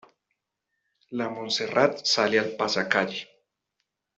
[1.21, 3.25] La Montserrat sale al pasacalle.